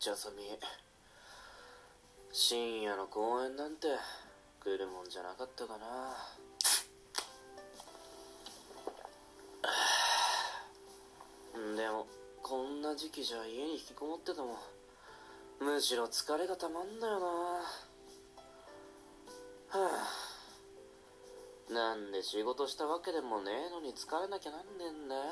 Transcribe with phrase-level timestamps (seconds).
[0.00, 0.44] 茶さみ。
[2.32, 3.88] 深夜の公園なんて
[4.62, 6.14] 来るもんじゃなかったかな。
[11.76, 12.06] でも
[12.42, 14.56] こんな時期じゃ家に引きこもってても
[15.60, 17.26] むしろ疲れがたまんだよな。
[17.26, 17.64] は
[21.70, 21.72] あ。
[21.72, 25.22] なんで仕事したわけでもねえのに疲れなきゃなんねえんだよ。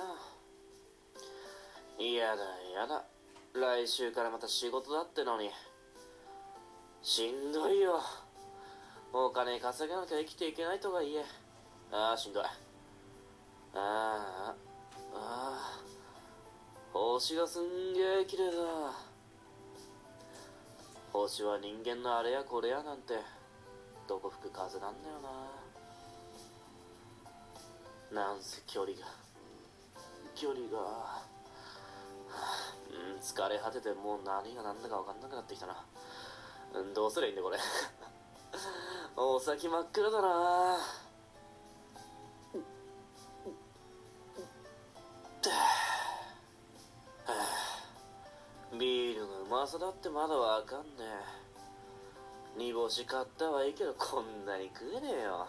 [2.01, 3.05] 嫌だ嫌だ。
[3.59, 5.51] 来週からまた仕事だってのに。
[7.01, 8.03] しんどいよ。
[9.15, 11.25] お金稼がなきゃ生きていけないとはいえ。
[11.91, 12.45] ああしんどい。
[12.45, 12.49] あ
[13.75, 13.79] あ
[14.51, 14.55] あ
[15.15, 15.81] あ
[16.93, 18.93] 星がすんげえ綺麗だ。
[21.15, 23.15] 星は人間のあれやこれやなんて
[24.07, 25.15] どこ吹く風なんだよ
[28.13, 28.23] な。
[28.23, 29.07] なんせ距離が。
[30.35, 31.23] 距離が、は
[32.29, 32.66] あ
[33.17, 35.85] うん、疲れ果ててもう何が何だか分かんなくなってきたな、
[36.75, 37.59] うん、どうすりゃいいんだこれ。
[39.17, 40.79] お先真っ暗だな。
[48.79, 51.05] ビールのうまさだってまだわかんね
[52.57, 52.59] え。
[52.59, 55.47] 煮干し買ったはいいけどこんなに食えねえよ。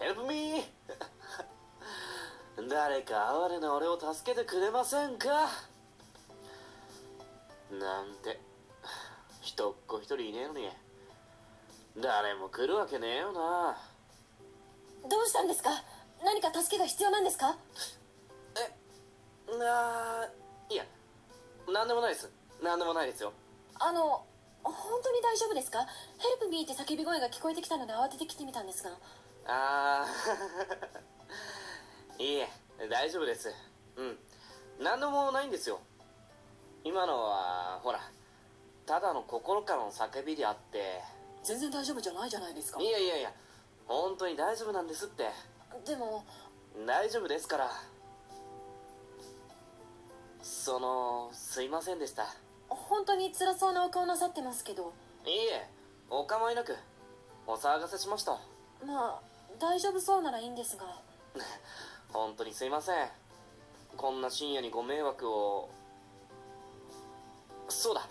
[0.00, 0.62] ヘルプミー
[2.68, 5.28] 誰か哀れな俺を助けてくれませんか？
[7.70, 8.40] なんて
[9.42, 10.70] 人っ子一人いねえのに。
[12.00, 13.76] 誰も来るわけねえよな。
[15.08, 15.70] どうしたんですか？
[16.24, 17.56] 何か助けが必要なんですか？
[18.56, 20.28] えなあ
[20.70, 20.84] いや
[21.70, 22.30] 何でもないです。
[22.62, 23.34] 何でもないですよ。
[23.78, 24.24] あの
[24.62, 25.80] 本当に大丈夫ですか？
[26.18, 28.90] ヘルプミーって叫び声が聞こえてきたので慌てて来てみたんですが
[29.50, 30.06] ああ
[32.22, 32.48] いいえ
[32.88, 33.52] 大丈夫です。
[33.96, 34.18] うん。
[34.78, 35.80] 何でもないんですよ。
[36.84, 38.00] 今のはほら
[38.86, 41.02] ただの心からの叫びであって。
[41.42, 42.80] 全然大丈夫じゃないじゃないですか。
[42.80, 43.32] いやいやいや
[43.86, 45.30] 本当に大丈夫なんですって。
[45.84, 46.24] でも
[46.86, 47.70] 大丈夫ですから。
[50.42, 52.26] そのすいませんでした。
[52.68, 54.92] 本当に辛そうなお顔なさってますけど。
[55.26, 55.68] いいえ
[56.08, 56.76] お構いなく。
[57.46, 58.38] お騒がせしました。
[58.84, 60.84] まあ大丈夫そうならいいんですが。
[62.12, 63.10] 本当にすいません。
[63.96, 65.68] こんな深夜にご迷惑を。
[67.68, 68.02] そうだ。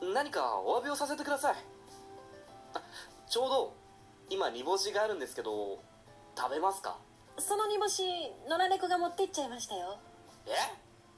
[0.00, 1.56] 何かお詫びをさせてください。
[2.74, 2.82] あ
[3.28, 3.72] ちょうど
[4.30, 5.78] 今煮干しがあるんですけど
[6.36, 6.96] 食べますか？
[7.38, 8.02] その煮干し
[8.48, 9.98] 野良猫が持ってっちゃいましたよ。
[10.46, 10.52] え？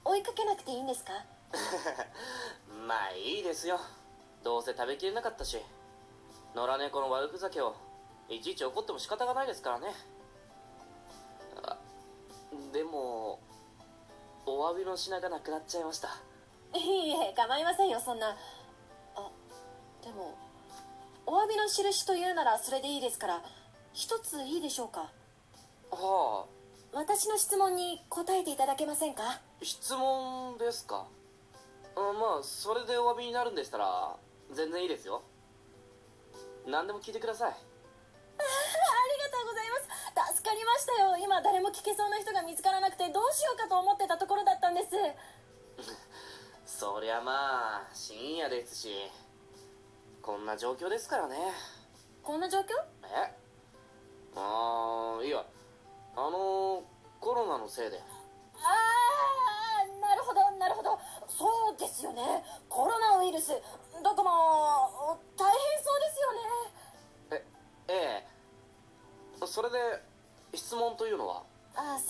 [0.05, 1.13] 追いかけなくていいんですか？
[2.87, 3.81] まあいいですよ。
[4.43, 5.61] どうせ食べきれなかったし
[6.55, 7.75] 野良猫の悪ふざけを
[8.31, 9.89] いちいち怒っても仕方がないですからね。
[11.63, 11.77] あ
[12.73, 13.41] でも
[14.47, 16.09] お詫びの品がなくなっちゃいました。
[16.75, 18.37] いいえ構いませんよそんな。
[19.17, 19.31] あ
[20.03, 20.39] でも
[21.27, 23.43] お詫びの印というならそれでいいですから
[23.93, 25.11] 一ついいでしょうか？
[25.91, 26.51] はあ。
[26.93, 29.41] 私の質問に答えていただけませんか？
[29.63, 31.07] 質問ですか？
[31.97, 34.17] あまあそれでお詫びになるんでしたら
[34.53, 35.23] 全然いいですよ。
[36.67, 37.55] 何でも聞いてください
[40.51, 41.17] かりましたよ。
[41.17, 44.89] 今誰も聞けそうな人が見つからなくてどうしようかと思ってたところだったんです。
[46.67, 48.89] そりゃまあ深夜ですし。
[50.21, 51.37] こんな状況ですからね。
[52.25, 52.65] こんな状況？
[53.05, 53.33] え？
[54.35, 55.47] ああいや
[56.17, 56.83] あの
[57.21, 58.01] コロナのせいで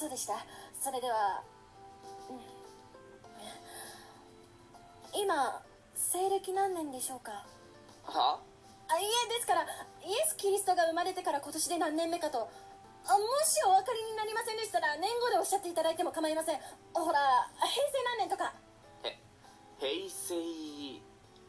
[0.00, 0.32] そうでした。
[0.80, 1.42] それでは、
[2.30, 2.40] うん、
[5.20, 5.60] 今
[5.94, 7.44] 西暦何年でしょうか？
[8.04, 8.40] は
[8.88, 8.98] あ？
[8.98, 9.68] いえですからイエ
[10.26, 12.48] ス・キリストが生まれてから今年で何年目かと。
[13.06, 16.60] あもしお分かりになりませんでしたら年号でおっしゃっていただいても構いません。
[16.94, 17.18] ほら
[17.60, 18.54] 平成何年とか。
[19.04, 19.20] え
[19.78, 20.34] 平成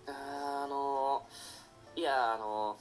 [0.07, 1.23] あの
[1.95, 2.77] いやあの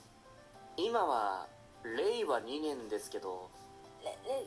[0.76, 1.46] 今は
[1.84, 3.48] 令和2年ですけど。
[4.02, 4.44] れれ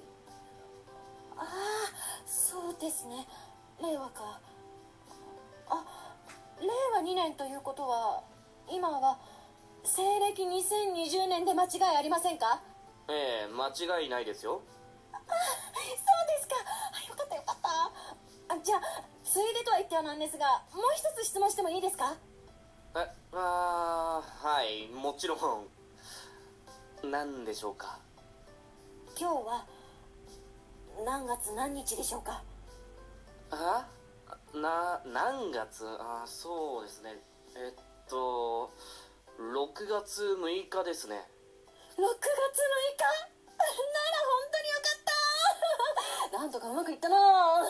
[1.38, 1.46] ああ
[2.26, 3.28] そうですね。
[3.82, 4.40] 令和か。
[5.70, 5.86] あ
[6.60, 8.24] 令和2年ということは
[8.70, 9.18] 今は
[9.84, 12.62] 西暦2020年で間違いありませんか？
[13.10, 14.62] ええ間違いないですよ。
[15.12, 16.56] そうですか。
[16.94, 18.56] あよかったよかった。
[18.56, 18.82] あじゃあ
[19.24, 22.16] ついでとは言ってはなんですがもう一つ質問してもいいですか？
[22.96, 25.68] えあーはいもちろん。
[27.04, 28.00] 何でしょうか？
[29.20, 29.66] 今日は
[31.06, 32.44] 何月何日でしょうか？
[33.52, 33.88] あ？
[34.54, 35.86] な何月？
[36.00, 37.18] あそうですね。
[37.56, 37.74] えっ
[38.10, 38.72] と
[39.40, 41.16] 6月6日ですね。
[41.16, 42.04] 6月6日？
[42.04, 43.70] なら
[44.26, 44.82] 本当によか
[46.32, 46.38] った。
[46.38, 47.62] なんとかうまくいったな。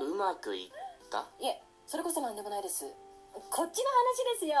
[0.00, 0.70] うまくいっ
[1.10, 1.26] た？
[1.40, 2.84] いえそれこそ何でもないです。
[3.50, 4.60] こっちの話ですよ。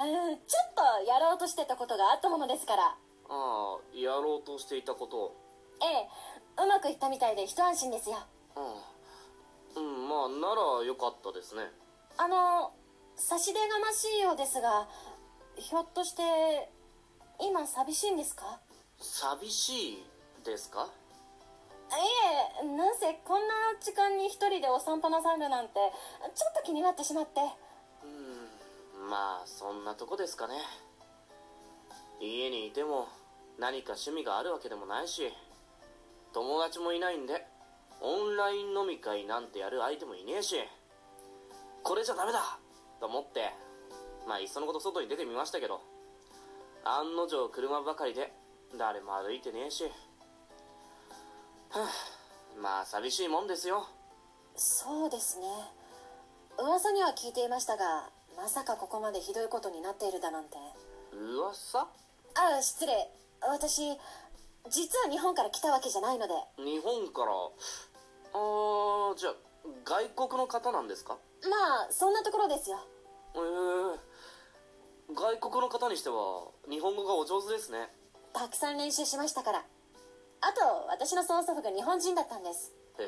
[0.00, 2.84] うんちょっとやろうとしてたことがあったものですから。
[2.88, 2.96] あ
[3.28, 5.36] あやろうとしていたことを
[5.82, 6.08] ええ。
[6.62, 8.16] うまくいったみたいで一安心ですよ。
[9.76, 11.70] うん、うん、まあならよかったですね。
[12.16, 12.72] あの
[13.16, 14.88] 差し出がましいようですが
[15.56, 16.70] ひょっとして
[17.38, 18.58] 今寂しいんですか？
[18.98, 20.04] 寂しい
[20.44, 20.88] ですか？
[21.90, 21.94] い
[22.62, 25.74] えなんせこんな時間に一人でお散歩なさるなんて
[26.34, 27.40] ちょっと気になってしまって。
[28.02, 30.54] うんまあそんなとこですかね。
[32.18, 33.08] 家にいても
[33.58, 35.32] 何か趣味があるわけでもないし
[36.36, 37.46] 友達もいないんで
[38.02, 40.56] オンライン飲み会なんてやる相手もいねえし
[41.82, 42.58] これじゃダメだ
[43.00, 43.54] と思って
[44.28, 45.80] まあいっそのこと外に出てみましたけど
[46.84, 48.34] 案の定車ばかりで
[48.78, 49.90] 誰も歩いてねえしは
[51.70, 51.88] あ
[52.60, 53.86] まあ寂しいもんですよ。
[54.56, 55.46] そうですね。
[56.58, 60.56] 噂には聞いていましたがまさかここまでひどいことになっているだなんて。
[61.12, 61.86] 噂？
[62.34, 63.10] あ失礼。
[63.40, 63.96] 私
[64.70, 66.34] 実は日本から来たわけじゃないので。
[66.58, 67.32] 日本から？
[68.34, 69.34] あーじゃあ
[69.84, 71.16] 外国の方なんですか？
[71.48, 72.78] まあそんなところですよ。
[73.34, 77.88] ええ外国の方にしては日本語がお上手ですね。
[78.32, 79.64] たくさん練習しましたから。
[80.40, 82.72] あと私の曽祖父が日本人だったんです。
[82.98, 83.06] へえ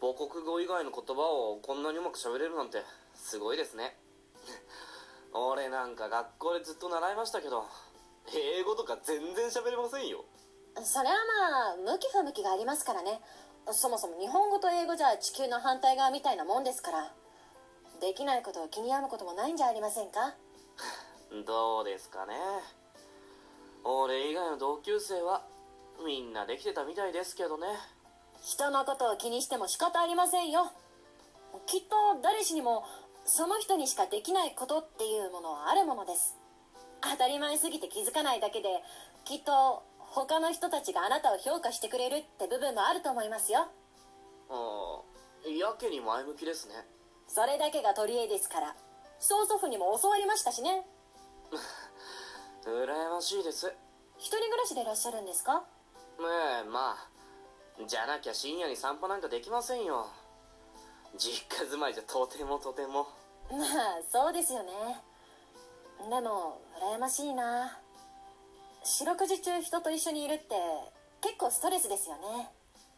[0.00, 2.82] 母国語以外の言葉をこんなにうまく喋れるなんて
[3.14, 3.96] すごいですね。
[5.32, 7.64] 俺なんか学校でずっと習いましたけど
[8.34, 10.24] 英語とか全然喋れませんよ。
[10.82, 11.14] それは
[11.84, 13.20] まあ向き不向きがありますからね。
[13.72, 17.12] そもそも日本語と英語じゃ地球の反対側みたいなもんですから。
[18.00, 20.34] できないことを気に病むこともないんじゃありませんか？
[21.46, 22.34] どうですかね。
[23.84, 25.44] 俺以外の同級生は
[26.04, 27.66] みんなできてたみたいですけどね。
[28.42, 30.70] 人のことを気にしても仕方ありませんよ。
[31.66, 32.84] きっと誰しにも
[33.24, 36.35] その人にしかできないことっていうものはあるものです
[37.12, 38.68] 当たり前すぎて気づかないだけで
[39.24, 43.68] きっと他の人たちがあなたを評価してくれるって部分もあると思いますよ。
[44.48, 45.00] あ
[45.44, 46.74] あやけに前向きですね。
[47.28, 48.74] それだけが取り柄ですから。
[49.18, 50.86] 曽祖父にも教わりましたしね。
[52.64, 53.72] 羨ましいです。
[54.18, 55.64] 一人暮らしでいらっしゃるんですか？
[56.18, 57.08] ええまあ
[57.86, 60.06] じゃなきゃ深夜に散歩なんかできませんよ。
[61.16, 63.06] 実家住まいじゃとてもとても。
[63.50, 64.72] まあそうですよね
[65.98, 66.60] でも
[66.94, 67.78] 羨ましいな。
[68.84, 70.54] 四六時中人と一緒にいるって
[71.20, 72.48] 結構ストレスですよね。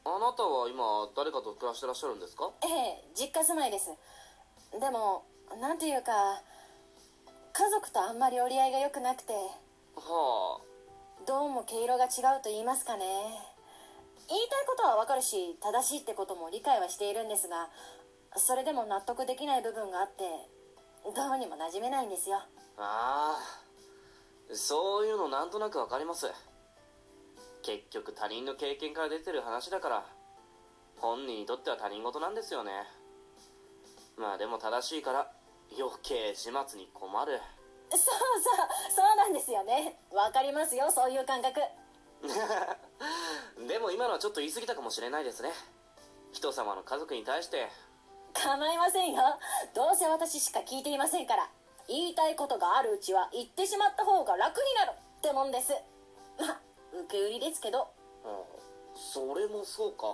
[0.05, 2.51] あなたは今誰かと暮らしてらっしゃるんですか？
[2.63, 3.91] ええ実家住まいです。
[4.79, 5.25] でも
[5.61, 6.13] なんていうか
[7.53, 9.33] 家族とあんまり折り合いが良くなくて
[9.97, 10.61] は
[11.27, 12.09] どうも毛色が違
[12.39, 13.05] うと言いますかね。
[14.29, 17.71] 言いたいことはわかるし正しいってことも理解はしているんですが
[18.37, 20.23] それでも納得できない部分があって
[21.17, 22.43] どうにも馴染めないんですよ
[22.79, 23.39] ああ
[24.51, 26.27] あそういうのなんとなくわかります。
[27.63, 30.07] 結局他人の経験から出てる話だから。
[31.01, 32.73] 本人にとっては他人事なんですよね。
[34.17, 35.31] まあでも正しいから
[35.79, 37.39] 余計始末に困る。
[37.91, 38.09] そうそう
[38.97, 39.99] そうなんですよね。
[40.13, 41.61] わかりますよそういう感覚。
[43.69, 45.53] でも今のはちょっと言い過ぎたかもしれないですね。
[46.33, 47.69] 人様の家族に対して。
[48.35, 49.23] 構いませんよ。
[49.75, 51.51] どうせ私しか聞いていませんから
[51.89, 55.73] 言いたいことがあるうちは言ってしまった方が楽になるってもんです。
[56.39, 56.61] ま あ
[56.93, 57.89] 受け売りですけど。
[58.25, 58.45] うん
[59.01, 60.07] それもそうか。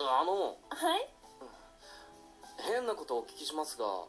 [0.00, 1.08] あのはい？
[2.58, 4.04] 変なことをお聞きしますが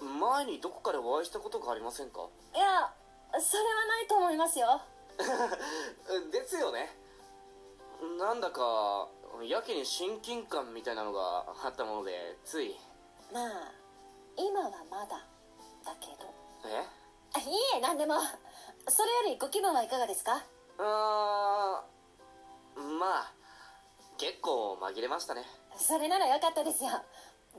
[0.00, 2.26] 前にどこかでお会いしたことがありませんか？
[2.54, 2.92] いや
[3.40, 4.80] それはないと思いますよ。
[6.32, 6.96] ですよね。
[8.18, 9.08] なんだか
[9.42, 12.74] やけに親近感みたいなのがあったものでつい
[13.32, 13.72] まあ
[14.36, 15.16] 今はまだ
[15.84, 16.28] だけど。
[16.66, 16.84] え？
[17.32, 17.46] あいい
[17.76, 18.14] え何でも。
[18.88, 20.42] それよりご気分はいかがですか？
[20.78, 23.32] あーまあ
[24.18, 25.44] 結構紛れましたね。
[25.76, 26.90] それならよかったですよ。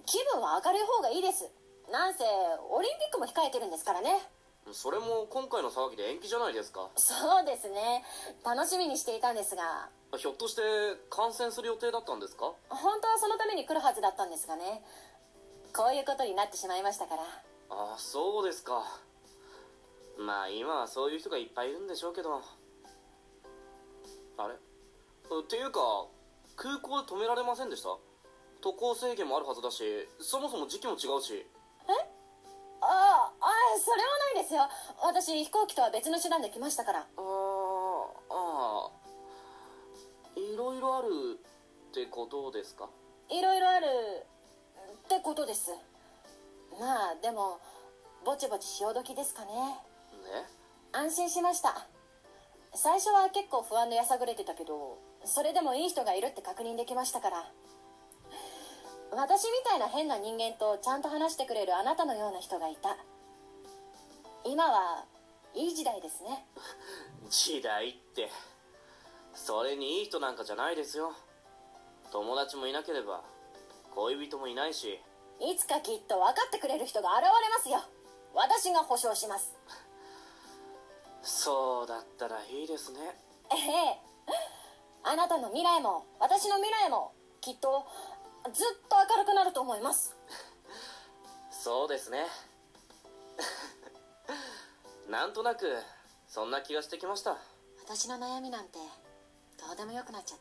[0.05, 1.49] 気分は明るい方がいいです。
[1.91, 2.23] なんせ
[2.69, 4.21] オリンピックも控えてるんですからね。
[4.71, 6.89] それも今回の騒ぎで延期じゃないですか。
[6.95, 8.03] そうですね。
[8.45, 9.89] 楽しみにしていたんですが。
[10.17, 10.61] ひょっとして
[11.09, 12.51] 観戦する予定だったんですか？
[12.69, 14.83] 本当はそのために来るはずだったんですがね
[15.73, 17.23] こういうことになってしまいましたから。
[17.23, 18.83] ああそうですか。
[20.17, 22.41] ままあ今はそういう人がいっぱいいるんでしょうけど。
[24.37, 24.53] あれ？
[24.53, 24.57] っ
[25.47, 25.79] ていうか
[26.55, 27.89] 空港で止められませんでした？
[28.61, 29.83] 渡航制限もあるはずだし
[30.19, 31.45] そもそも時期も違うし。
[31.87, 34.61] あああそれはないですよ。
[35.03, 36.99] 私飛行機とは別の手段で来ましたから。
[36.99, 37.23] あー
[38.29, 40.53] あー。
[40.53, 41.07] いろいろある
[41.89, 42.89] ってことですか？
[43.29, 43.87] いろいろある
[45.12, 45.72] ってことです。
[46.80, 47.60] まあでも
[48.24, 49.51] ぼちぼち潮時ですかね。
[49.51, 50.48] ね。
[50.94, 51.86] 安心しました。
[52.74, 57.51] 最初は結構不安でやさぐれてたけどそれでもいい人がいるって確認できましたから。
[59.12, 62.96] 私みたいな変な人間とちゃんと話してくれるあなたのような人がいた。
[64.46, 65.03] 今は
[65.53, 66.46] いい時代ですね。
[67.30, 68.32] 時代って。
[69.34, 71.12] それにいい人なんかじゃないですよ。
[72.13, 73.22] 友達もいなければ
[73.95, 75.00] 恋人もいないし。
[75.39, 77.81] いつかきっと分かってくれる人が現れますよ。
[78.33, 79.57] 私が保証します。
[81.21, 83.00] そうだったらいいですね。
[83.51, 84.12] ええ。
[85.03, 87.86] あなたの未来も私の未来もきっと
[88.53, 90.15] ずっと明るくなると思います。
[91.51, 92.25] そうですね。
[95.10, 95.75] なんとなく
[96.27, 97.38] そんな気がしてきました。
[97.83, 98.79] 私の悩みなんて
[99.57, 100.39] どうでもよくなっちゃっ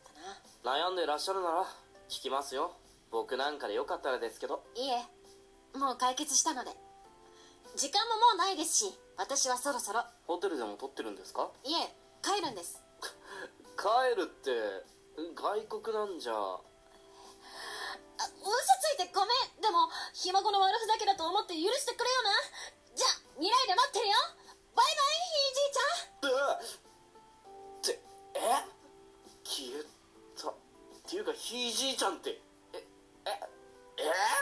[0.63, 0.77] たな。
[0.77, 1.63] 悩んでらっしゃるなら
[2.07, 2.75] 聞きますよ
[3.11, 4.63] 僕なんかでよかったらですけど。
[4.75, 5.03] いえ
[5.77, 6.71] もう解決したので。
[7.75, 10.03] 時間ももうないですし私はそろそろ。
[10.27, 11.49] ホテルでも撮ってるんですか？
[11.63, 12.81] いえ帰るんです。
[13.77, 14.51] 帰るって
[15.35, 16.33] 外国なんじゃ。
[16.33, 16.59] あ
[18.19, 19.61] 嘘ついてごめん。
[19.61, 22.31] でもひ孫の悪ふざけだと思って許してくれよな。
[22.95, 24.13] じゃあ未来で待ってるよ。
[24.75, 25.87] バイバイひいじいちゃ
[26.27, 26.59] ん。
[27.79, 27.99] って
[28.35, 28.67] え？
[29.43, 29.83] 消え
[30.41, 30.49] た。
[30.49, 30.53] っ
[31.07, 32.41] ていうかひいじいちゃんって
[34.11, 34.40] Yeah.